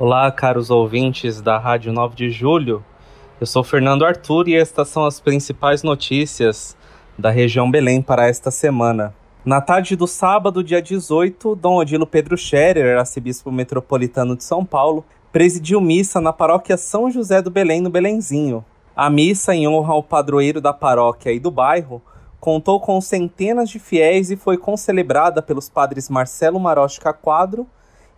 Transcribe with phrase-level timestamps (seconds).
[0.00, 2.84] Olá, caros ouvintes da Rádio 9 de Julho.
[3.40, 6.76] Eu sou Fernando Arthur e estas são as principais notícias
[7.16, 9.14] da região Belém para esta semana.
[9.44, 15.04] Na tarde do sábado, dia 18, Dom Odilo Pedro Scherer, arcebispo metropolitano de São Paulo,
[15.30, 18.64] presidiu missa na paróquia São José do Belém, no Belenzinho.
[18.96, 22.02] A missa, em honra ao padroeiro da paróquia e do bairro,
[22.40, 27.64] contou com centenas de fiéis e foi concelebrada pelos padres Marcelo Marocha Quadro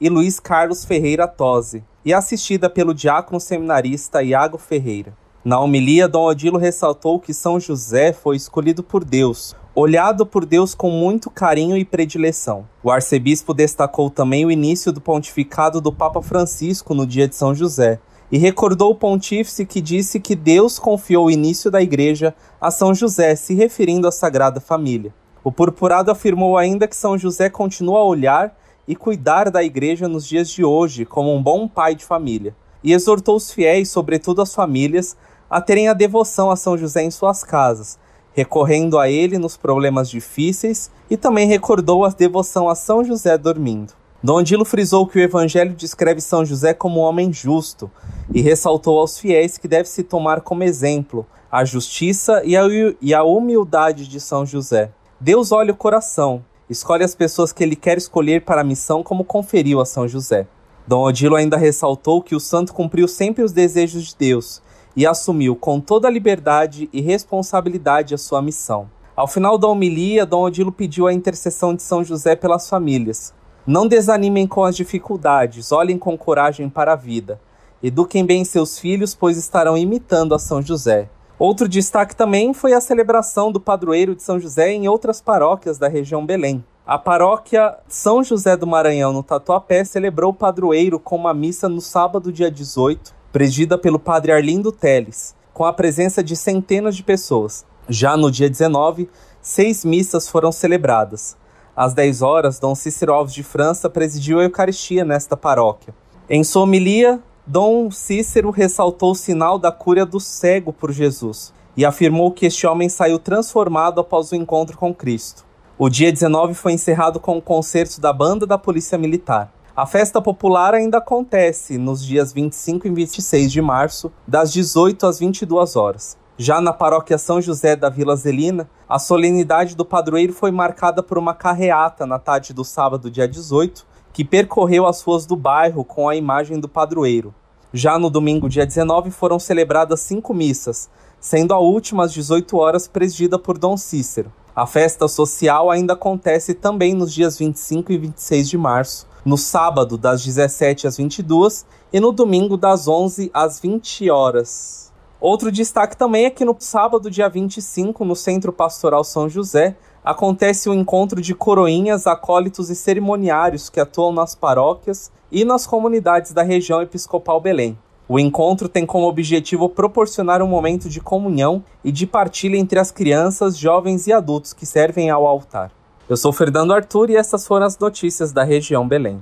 [0.00, 5.12] e Luiz Carlos Ferreira Tosi, e assistida pelo diácono seminarista Iago Ferreira.
[5.44, 10.74] Na homilia, Dom Odilo ressaltou que São José foi escolhido por Deus, olhado por Deus
[10.74, 12.66] com muito carinho e predileção.
[12.82, 17.54] O arcebispo destacou também o início do pontificado do Papa Francisco no dia de São
[17.54, 22.70] José, e recordou o pontífice que disse que Deus confiou o início da igreja a
[22.70, 25.14] São José, se referindo à Sagrada Família.
[25.44, 30.26] O purpurado afirmou ainda que São José continua a olhar e cuidar da igreja nos
[30.26, 34.54] dias de hoje como um bom pai de família, e exortou os fiéis, sobretudo as
[34.54, 35.16] famílias,
[35.50, 37.98] a terem a devoção a São José em suas casas,
[38.32, 43.92] recorrendo a ele nos problemas difíceis e também recordou a devoção a São José dormindo.
[44.22, 47.90] Dom Dilo frisou que o Evangelho descreve São José como um homem justo
[48.32, 54.08] e ressaltou aos fiéis que deve se tomar como exemplo a justiça e a humildade
[54.08, 54.90] de São José.
[55.20, 59.24] Deus olha o coração Escolhe as pessoas que ele quer escolher para a missão, como
[59.24, 60.48] conferiu a São José.
[60.84, 64.60] Dom Odilo ainda ressaltou que o santo cumpriu sempre os desejos de Deus
[64.96, 68.88] e assumiu com toda a liberdade e responsabilidade a sua missão.
[69.14, 73.32] Ao final da homilia, Dom Odilo pediu a intercessão de São José pelas famílias.
[73.66, 77.40] Não desanimem com as dificuldades, olhem com coragem para a vida.
[77.82, 81.08] Eduquem bem seus filhos, pois estarão imitando a São José.
[81.38, 85.86] Outro destaque também foi a celebração do padroeiro de São José em outras paróquias da
[85.86, 86.64] região Belém.
[86.86, 91.80] A paróquia São José do Maranhão, no Tatuapé, celebrou o padroeiro com uma missa no
[91.80, 97.66] sábado, dia 18, presidida pelo padre Arlindo Teles, com a presença de centenas de pessoas.
[97.86, 99.06] Já no dia 19,
[99.42, 101.36] seis missas foram celebradas.
[101.76, 105.94] Às 10 horas, Dom Cícero Alves de França presidiu a Eucaristia nesta paróquia.
[106.30, 111.84] Em sua homilia, Dom Cícero ressaltou o sinal da cura do cego por Jesus e
[111.84, 115.44] afirmou que este homem saiu transformado após o encontro com Cristo.
[115.78, 119.52] O dia 19 foi encerrado com o concerto da banda da Polícia Militar.
[119.76, 125.20] A festa popular ainda acontece nos dias 25 e 26 de março, das 18 às
[125.20, 126.18] 22 horas.
[126.36, 131.16] Já na paróquia São José da Vila Zelina, a solenidade do padroeiro foi marcada por
[131.16, 133.86] uma carreata na tarde do sábado, dia 18,
[134.16, 137.34] que percorreu as ruas do bairro com a imagem do padroeiro.
[137.70, 140.88] Já no domingo, dia 19, foram celebradas cinco missas,
[141.20, 144.32] sendo a última às 18 horas presidida por Dom Cícero.
[144.54, 149.98] A festa social ainda acontece também nos dias 25 e 26 de março, no sábado
[149.98, 154.90] das 17 às 22 e no domingo das 11 às 20 horas.
[155.20, 159.76] Outro destaque também é que no sábado, dia 25, no Centro Pastoral São José,
[160.06, 166.32] acontece o encontro de coroinhas, acólitos e cerimoniários que atuam nas paróquias e nas comunidades
[166.32, 167.76] da região episcopal Belém.
[168.08, 172.92] O encontro tem como objetivo proporcionar um momento de comunhão e de partilha entre as
[172.92, 175.72] crianças, jovens e adultos que servem ao altar.
[176.08, 179.20] Eu sou Fernando Arthur e essas foram as notícias da região Belém.